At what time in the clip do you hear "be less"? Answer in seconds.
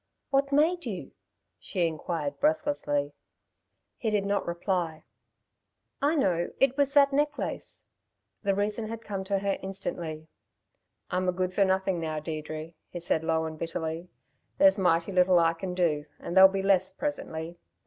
16.49-16.89